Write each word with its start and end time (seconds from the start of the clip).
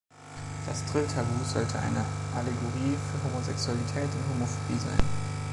Das 0.65 0.83
Trill-Tabu 0.87 1.43
sollte 1.43 1.77
eine 1.77 2.03
Allegorie 2.35 2.97
für 2.97 3.23
Homosexualität 3.23 4.09
und 4.11 4.33
Homophobie 4.33 4.79
sein. 4.79 4.99